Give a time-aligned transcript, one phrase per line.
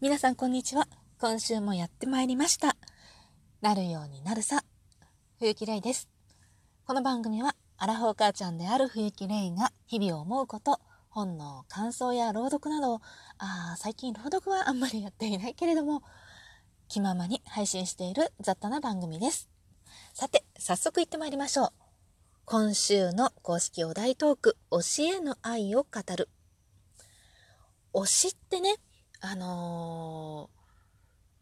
[0.00, 0.86] 皆さんこんにちは。
[1.18, 2.76] 今週もやってまいりました。
[3.60, 4.62] なるようになるさ。
[5.40, 6.08] 冬木玲です。
[6.86, 13.00] この番組は、アラフォー母ちゃんである冬木玲が日々を思うこと、本の感想や朗読など、
[13.38, 16.04] あ最近朗読はあんまりやっていないけれども、
[16.86, 19.50] 気ままに配信している雑多な番組です。
[20.14, 21.70] さて、早速行ってまいりましょう。
[22.44, 24.78] 今週の公式お題トーク、教
[25.12, 26.28] えの愛を語る。
[27.92, 28.76] 推しってね、
[29.20, 30.50] あの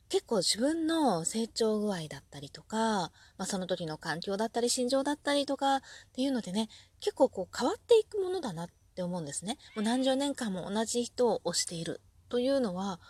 [0.09, 5.80] ー、結構自分の成長具合だったりとか、まあ、その時の環境だったり心情だったりとかっ
[6.14, 6.69] ていうのでね、
[7.00, 9.59] 結構こう変わっていくものだなって思うんですね。
[9.74, 13.00] もう何十年間も同じ人を推しているというのは、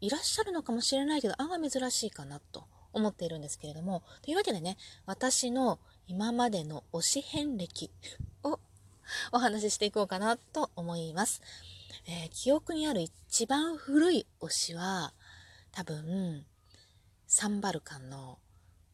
[0.00, 7.90] いらっしゃるのかもしれないけど、案外珍しいかなと思っているんですけれども、というわけでね、私の今までの推し遍歴
[8.42, 8.58] を
[9.32, 11.42] お話ししていこうかなと思います。
[12.06, 15.12] えー、記憶にある一番古い推しは、
[15.72, 16.44] 多分、
[17.26, 18.38] サンバルカンの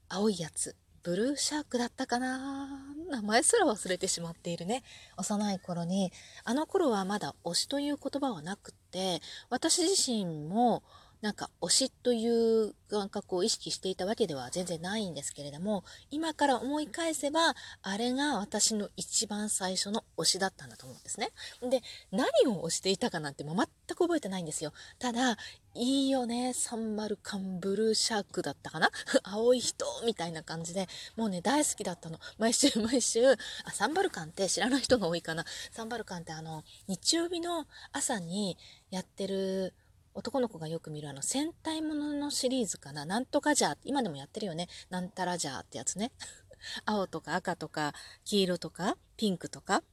[0.09, 2.69] 青いやつ、ブルーシャークだったかな。
[3.09, 4.83] 名前すら忘れてしまっているね。
[5.17, 6.13] 幼い頃に、
[6.45, 10.83] あの頃はまだ推しという言葉はなくって、私自身も
[11.23, 21.31] なんか推しという感覚を意識していたわけでは全然ないんですけれども、今から思い返せば、あれが私の一番最初の推しだったんだと思うんですね。
[21.63, 24.73] で、何を推していたかなんても全く覚えてないんですよ。
[24.99, 25.37] ただ、
[25.75, 28.91] いいよね、サンマルカンブルーシャークだったかな？
[29.25, 32.19] 青い人みたいな感じで、もうね、大好きだったの。
[32.39, 33.37] 毎週 毎週、あ、
[33.73, 35.45] サンバルカンって知らない人が多いかな。
[35.73, 38.57] サンバルカンってあの、日曜日の朝に
[38.91, 39.75] やってる、
[40.17, 43.05] 男の子がよく見るあの戦隊もののシリーズかな。
[43.05, 44.67] なんとかじゃ、今でもやってるよね。
[44.89, 46.11] なんたらじゃってやつね。
[46.87, 47.93] 青とか赤とか
[48.25, 49.85] 黄色とかピンクとか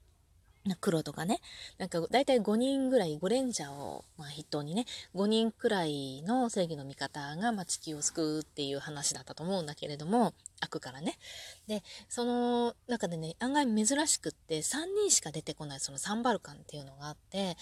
[0.80, 1.42] 黒とかね。
[1.78, 11.20] なんか大体5人ぐらい、5レンジャーを、まあ、筆頭にね、5人くらいの正義の味方が、まあ、地球を救うっていう話だったと思うんだけれども、悪からね。
[11.68, 17.58] で、その中でね、案外珍しくって3人しか出てこないそのサンバルカンっていうのがあって、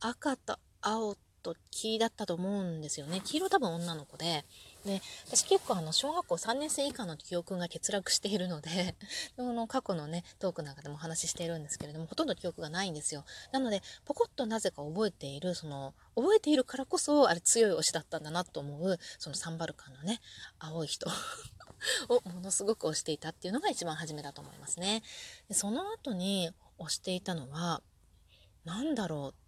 [0.00, 3.20] 赤と青とと黄だったと思うんですよね。
[3.24, 4.44] 黄色多分女の子で。
[4.84, 8.96] で、私結構あの、小学校3年生以下の記憶が欠落しているので、
[9.36, 13.24] その過去のね、トークなんかでもお話ししているんですけれども、ほとんど記憶がないんですよ。
[13.52, 20.20] なので、ポコッとなぜか覚えている、その、覚えているからこそ、あれ強い推しだったんだなと思う、そのサンバルカンのね、
[20.58, 21.08] 青い人
[22.08, 25.02] をものすごく推していたっていうのが一番初めだと思いますね。
[25.48, 27.82] でその後に推していたのは、
[28.64, 29.45] 何だろう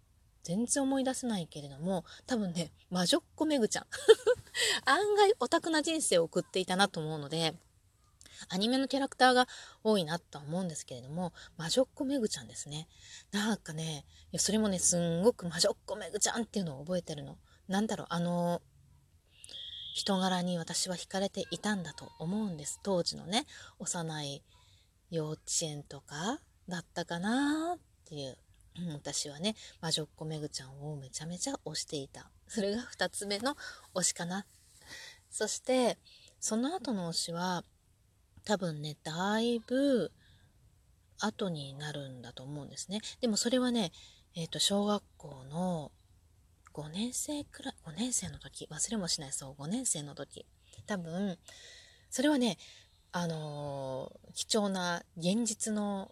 [0.49, 3.85] 全然思い出せないけれども、多分ね、魔女っ子めぐちゃん。
[4.83, 7.53] 案外オタクな人生を送っていたなと思うので、
[8.47, 9.47] アニメのキャラクターが
[9.83, 12.87] 多いなとは思うんですけれども、魔女っ子めぐちゃんですね。
[13.31, 14.07] なんかね、
[14.39, 17.37] それもね、すんごく魔女っ子めぐちゃんっていうのを覚えてるの。
[17.67, 18.63] なんだろう、あの、
[19.93, 22.79] 人柄に私は惹かれていたんだと思うんです。
[22.81, 23.45] 当時のね、
[23.77, 24.43] 幼い
[25.11, 28.35] 幼稚園とかだったかなっていう、
[28.93, 32.29] 私はね、魔女っ子めぐちゃんをめちゃめちゃ推していた。
[32.47, 33.55] それが2つ目の
[33.93, 34.45] 推しかな。
[35.29, 35.97] そして、
[36.39, 37.63] その後の推しは、
[38.45, 40.11] 多分ね、だいぶ
[41.19, 43.01] 後になるんだと思うんですね。
[43.21, 43.91] でもそれはね、
[44.35, 45.91] えっ、ー、と、小学校の
[46.73, 50.45] 5年生くらい、5年生の時、忘れもしないそう、5年生の時。
[50.87, 51.37] 多分、
[52.09, 52.57] それはね、
[53.11, 56.11] あのー、貴重な現実の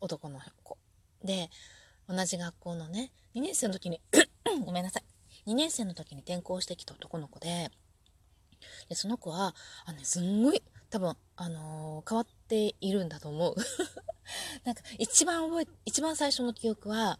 [0.00, 0.78] 男の子。
[1.22, 1.50] で、
[2.08, 4.00] 同じ学校のね、2年生の時に
[4.64, 5.50] ごめんなさい。
[5.50, 7.70] 2年生の時に転校してきた男の子で、
[8.88, 9.54] で、その子は、
[9.84, 13.56] あのね、すんごい、多分、あのー、変わっているんだと思う。
[14.64, 17.18] なんか、一番覚え、一番最初の記憶は、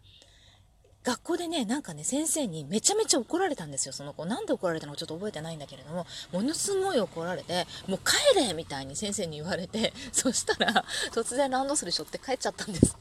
[1.02, 4.24] 学校でね、なんかね、先生にめちゃめちゃ怒られたんですよ、その子。
[4.24, 12.96] なんで怒られたのかちょっと覚えてないんだけれども、ものすごい怒られて、もう帰れみたいに先生に言われて、そしたら、突然ランドセル背負って帰っちゃったんです。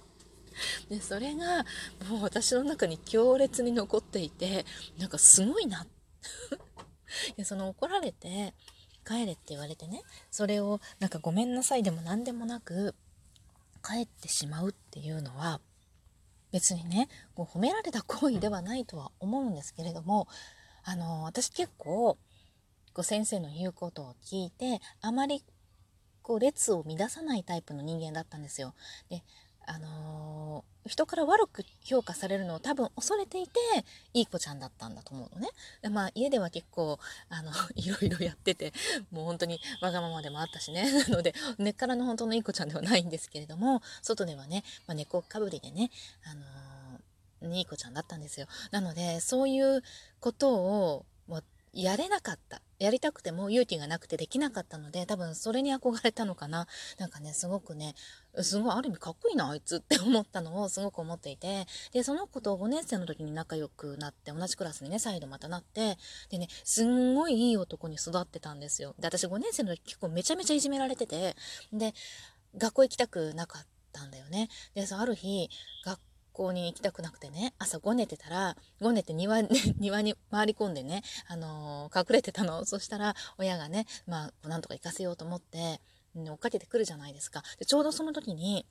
[0.90, 1.66] でそれが
[2.10, 4.66] もう私の中に強烈に残っていて
[4.98, 5.86] なんかすごいな
[7.38, 8.54] でその怒られて
[9.06, 10.02] 帰れって言われてね
[10.32, 12.96] それをなんかごめんなさいでも何でもなく
[13.84, 15.60] 帰ってしまうっていうのは
[16.52, 20.28] 別にねこう褒められた行為ではないとは思うんですけれども
[20.84, 22.18] あの私結構
[22.94, 25.44] こう先生の言うことを聞いてあまり
[26.22, 28.74] こう列を乱さないタイプの人間だったんですよ。
[29.10, 29.24] で
[29.66, 33.60] あのー、人から悪く評価されるのを多分恐れていて
[34.14, 35.50] いい子ちゃんだったんだと思うのね。
[35.82, 37.00] でまあ家では結構
[37.30, 38.74] あの いろいろやってて
[39.12, 45.92] もう本当にわがままでもあったしね なので根っからの本当のいい子ちゃんではないんですけれども外ではね、まあ、猫かぶりでね、
[46.26, 48.48] あのー、いい子ちゃんだったんですよ。
[48.72, 49.84] なので、そういう
[50.20, 51.06] ことを、
[51.74, 52.62] やれなかった。
[52.78, 56.68] やりたくても勇気がなくてできなかったので、多分それに憧れたのかな。
[57.00, 57.96] なんかね、すごくね、
[58.42, 65.98] すごいある意味かっこいいな、あいつって思ったのをすごく思っていて、で、その子と5年生の時に仲良くなって、同じクラスにね、再度またなって、
[66.30, 68.94] でね、すんごいいい男に育ってたんですよ。
[69.00, 71.36] で、私5年生の時結構めちゃめちゃいじめられてて、
[71.72, 71.94] で、
[72.56, 74.50] 学校行きたくなかったんだよね。
[74.76, 75.50] で、そある日、
[75.84, 79.50] 学校校に行きたくなくてね、朝ごねてたら、ごねて庭,、ね、
[79.80, 82.66] 庭に回り込んでね、あのー、隠れてたの。
[82.66, 85.80] そしたら、親がね、まあ、なんとか行かせようと思って、
[86.16, 87.44] 追っかけてくるじゃないですか。
[87.58, 88.66] でちょうどその時に、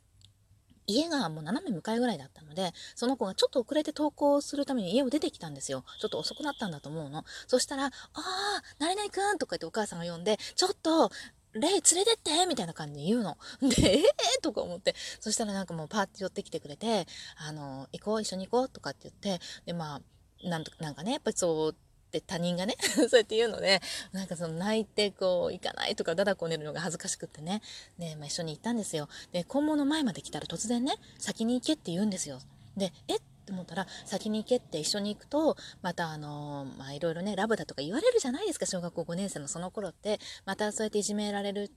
[0.86, 5.84] 家がもう斜め向かいぐらいだったので、その子がちょっと遅れて登校するために家を出てきたんですよ。
[6.00, 7.24] ちょっと遅くなったんだと思うの。
[7.46, 11.10] そしたら、ああ、何々くんとか言ってお母さんが呼んで、ちょっと、
[11.54, 13.36] レイ連れてってみたいな感じで言うの。
[13.60, 14.94] で、ええー、とか思って。
[15.20, 17.06] そしたらなんかもうパーって寄ってきてくれて、
[17.36, 21.74] あの、行こう、一緒に行こうとかって言って、で、まあ、なんとなんかね、やっぱりそうっ
[22.20, 23.80] 他人がね そうやって言うので、
[24.12, 27.62] なんかその泣いてこう、行かないとか、だだこねるのが恥ずかしくってね。
[27.98, 29.08] で、まあ、一緒に行ったんですよ。
[29.32, 32.40] で、校門の前まで来たら突然ね、先に行けって言うんですよ。
[32.76, 33.20] で、えっ？
[33.42, 40.18] って思ったら、先に行けって一緒に行くと、またあの、まあいろいろね、ラブだとか言われるじゃないですか、小学校5年生のその頃って。
[40.46, 41.70] またそうやっていじめられる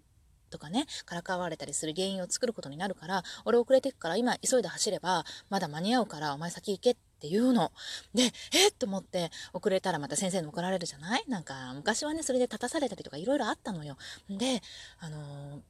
[0.51, 7.71] とかね、からかわれたりする原因を作ることになるから、俺遅れてくから今急いで走れば、まだ間に合うからお前先行けって言うの。
[8.13, 11.23] で、えっと思って遅れたらまた先生に怒られるじゃない？
[11.27, 13.97] なんか昔はね、それで立たされたりとかいろいろあったのよ。
[14.29, 14.61] で、
[14.99, 15.61] あのー、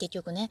[0.00, 0.48] 結局ね、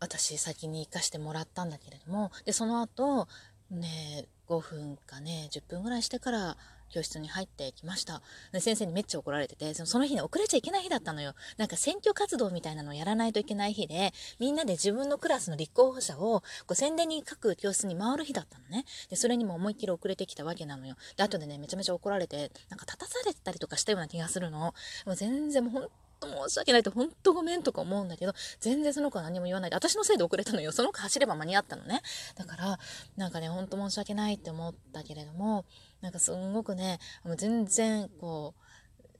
[0.00, 3.28] 私先に行かしてもらったんだけれども、で、その後、
[3.70, 6.56] ね、5分かね、10分ぐらいしてから
[6.90, 8.20] 教室に入ってきました。
[8.52, 11.34] で先生にめっちゃ怒られてて、その日ね、遅れちゃいけない日だったのよ。
[11.56, 18.84] なんか選挙活動みたいなのをやらないといけない日で、みんなで自分のクラスの立候補者をこう宣伝に各教室に回る日だったのね。
[19.08, 20.96] で、それにも思いっきり遅れてきたわけなのよ。
[21.16, 24.58] で、後でね、めちゃめちゃ怒られて、なんか立たされてたりとかしたような気がするの。
[24.58, 24.74] も
[25.06, 25.88] う全然もう本
[26.20, 30.72] と申し訳ないって本当ごめんとか思うんだけど、全然その子は何も言わないで、私のせいで遅れたのよ。
[30.72, 32.02] その子走れば間に合ったのね。
[32.36, 32.78] だから、
[33.16, 35.64] なんかね、ほんと申し訳ないって思ったけれども、
[36.00, 38.62] なんかすんごくね、もう全然こう、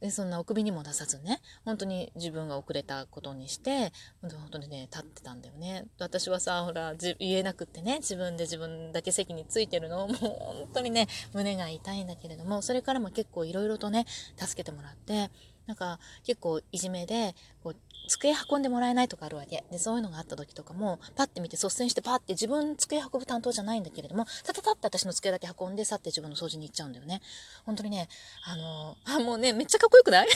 [0.00, 3.92] でそんなお首にも出さずね本当に自分が遅れたことにして
[4.22, 14.06] 本当にね立ってたんだよね私はさほら言えなくってね自分で自分だけ席についてるのもう本当にね胸が痛いんだけれどもそれからも結構いろいろとね
[14.36, 15.30] 助けてもらって
[15.70, 17.76] なんか結構いじめでこう
[18.08, 19.62] 机運んでもらえないとかあるわけ。
[19.70, 27.22] でそういうのがあった時とかもパッて見て率先してパッて自分机運ぶ担当じゃないんだけれどもタタタって私の机だけ運んで去って自分の掃除に行っちゃうんだよね。
[27.64, 28.08] 本当にね
[28.46, 30.28] あのー、あもうねめっちゃかっこよくない？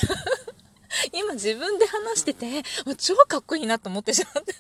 [1.13, 4.55] 今自分で話しててもう超かっこいいなと思ってしまって。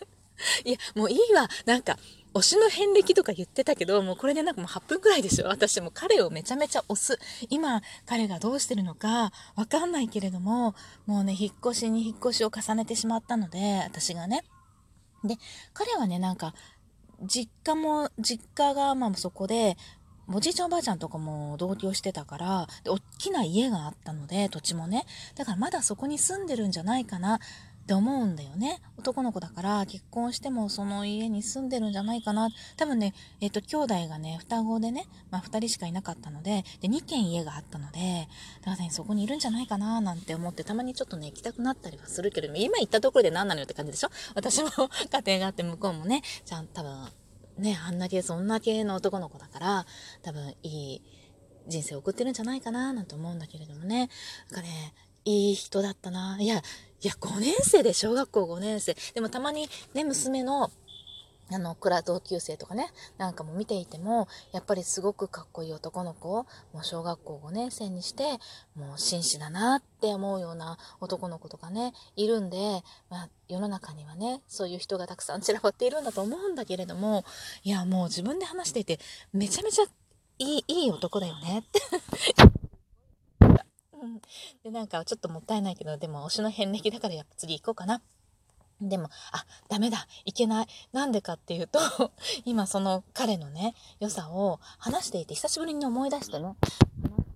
[0.65, 1.49] いやもういいわ。
[1.67, 1.97] なんか
[2.34, 7.19] 推しの遍歴とか言ってたけど、もうこれでなんかもう8分くらいでしょ私も彼をめちゃめちゃ推す。
[7.48, 10.75] 今、彼がどうしてるのかわかんないけれども、
[11.06, 14.42] もうね、引っ越しに引っ越しを重ねてしまったので、私がね。
[15.22, 15.36] で、
[15.72, 16.54] 彼はね、なんか、
[17.22, 19.76] 実家も、実家がまあそこで、
[20.26, 25.04] おじいちゃんおばあちゃんとかも同居してたから、で、大きな家があったので、土地もね。
[25.34, 27.40] だからまだそこに住んでるんじゃないかな。
[27.84, 28.81] って思うんだよね。
[28.96, 32.48] 男の子だから結婚してもその家に住んでるんじゃないかな。
[32.78, 38.26] 多分ね、えっ、と、兄弟がね、双子でね、まあ二人しかいなかったので、で、2軒家があったので、
[38.60, 44.08] だからね、そこにいるんじゃないかななんて思って、たまにちょっとね、行きたくなったりはするけれども、今行ったところで何なのよって感じでしょ？
[44.34, 44.70] 私も
[45.12, 47.12] 家庭があって向こうもね、ちゃん多分、
[47.58, 49.86] ね、あんだけそんな系の男の子だから、
[50.22, 51.03] 多分いい
[51.69, 54.08] 人生を送ってるんじゃないかななんて思うんだけれどもね。
[54.50, 56.36] なんかね、いい人だったな。
[56.40, 56.60] いや、い
[57.06, 58.96] や、5年生で小学校5年生。
[59.14, 60.70] でもたまにね、娘の、
[61.50, 68.38] あの、クラ同級生とかね、なんかも見ていても、やっぱりすごくかっこいい男の子、もう小学校5年生にして、
[68.74, 77.24] もう紳士だなって思うような男の子とかね、いるんで、まあ、世の中にはね、そういう人がたくさん散らばっているんだと思うんだけれども、
[77.62, 78.98] いや、もう自分で話していて、
[79.34, 79.84] めちゃめちゃ
[80.38, 81.81] いい、いい男だよねって
[84.63, 88.03] で、なんかちょっともったいないけど、でも推しの遍歴だからやっぱ次行こうかな。
[88.81, 90.67] でも、あ、ダメだ、いけない。
[90.93, 91.79] なんでかっていうと、
[92.44, 96.79] 今その彼のね、良さを話していて、久しぶりに思い出してね、話し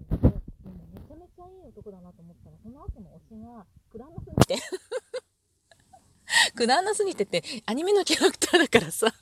[0.08, 4.62] ていて、めちゃめちゃいい男だなと思ったら、その後の推しが、くだんなすぎて、
[6.54, 9.12] くだんなすぎてって、アニメのキャラクターだからさ、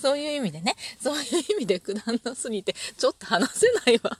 [0.00, 4.18] そういう意味でね、そういう意味でくだんなすぎて、ちょっと話せないわ。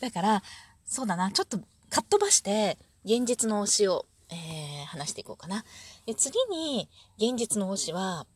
[0.00, 0.42] だから、
[0.88, 5.64] そうだな、ちょっとかっ飛ばして、現実の推しを、えー、話していこうかな。
[6.06, 8.26] で次に、現実の推しは、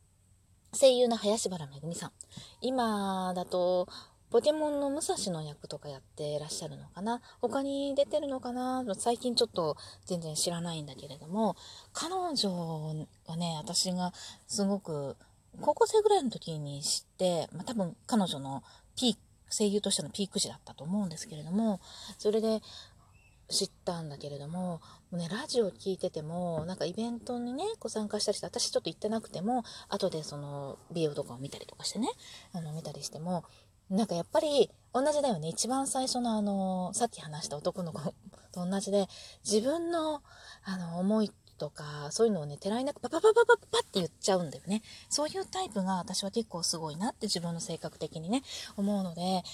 [0.78, 2.12] 声優の林原めぐみさん。
[2.60, 3.88] 今だと、
[4.30, 11.56] ポケモンの武蔵の役とかやってらっしゃるのかな他に出てるのかな最近ちょっと全然知らないんだけれども、
[11.92, 14.12] 彼女はね、私が
[14.46, 15.16] すごく
[15.60, 18.62] 高校生ぐらいの時に知って、まあ、多分彼女の
[18.96, 19.18] ピーク、
[19.52, 21.80] 声優としてのピーク時だったと思うんですけれども、
[22.18, 22.60] それで
[23.48, 24.80] 知ったんだけれども、
[25.10, 32.08] もうね、ラジオ聞いてても、なんかイベントにね、ご参加したりして、私ちょっと行ってなくても、後でその美容とかを見たりとかしてね、
[32.52, 33.44] あの、見たりしても、
[33.90, 35.48] なんかやっぱり同じだよね。
[35.48, 38.00] 一番最初のあの、さっき話した男の子
[38.52, 39.06] と同じで、
[39.44, 40.22] 自分の
[40.64, 41.30] あの、思い
[41.62, 44.82] とか、そういうのをね、てらいなくパパパパパパって言っちゃうんだよね。
[45.08, 48.42] そういうタイプが私は結構すごいなって自分の性格的にね、
[48.76, 49.44] 思うので、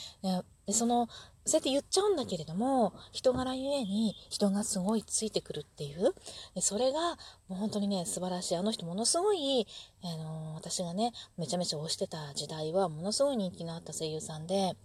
[0.64, 1.06] でその、
[1.44, 6.14] そうやって言っちゃうんだけれども、人柄ゆえに人がすごいついてくるっていう、
[6.54, 8.56] でそれがもう本当にね、素晴らしい。
[8.56, 9.66] あの人ものすごい、
[10.02, 14.76] あのー、私がね、めちゃめちゃ推してた時代はものすごい人気のあった声優さんで、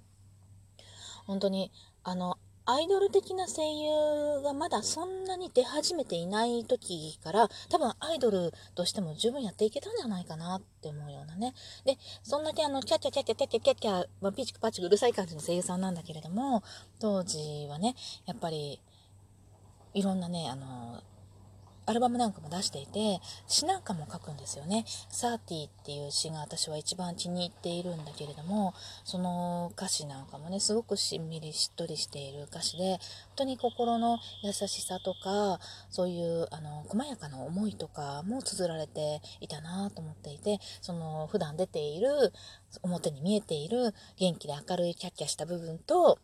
[1.26, 1.72] 本当に、
[2.04, 11.54] あの、アイドル的な声優がまだそんなに出始めていない時から多分アイドルとしても十分やっていけたんじゃないかなって思うようなね。
[11.84, 16.64] で、そんだけあの、キャッキャキャキャキャキャキャキャ、まあ、ピチクパチクうるさい感じの声優さんなんだけれども、
[17.00, 18.80] 当時はね、やっぱり
[19.94, 21.02] いろんなね、あの、
[21.86, 24.86] アルバムなんかも出していて、詩なんかも書くんですよね。
[25.10, 28.74] サーティっていう詩が私は一番気に入っているんだけれども、
[29.04, 33.00] その歌詞なんかもね、すごくしんみりしっとりしている歌詞で、本
[33.36, 35.60] 当に心の優しさとか、
[35.90, 42.34] そういうあの細やかな思いとかも綴られていたなと思っていて、その普段出ている、
[42.82, 46.20] 表に見えている元気で明るいキャッキャした部分と、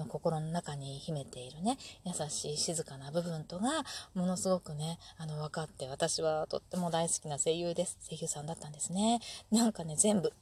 [0.00, 7.98] の心の中に秘めているね、優しい静かな部分とが、ものすごくね、あの、分かって、私はとっても大好きな声優です。
[8.08, 9.20] 声優さんだったんですね。
[9.50, 10.32] なんかね、全部、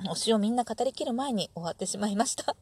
[0.00, 2.56] 推しをみんな語りきる前に終わってしまいました。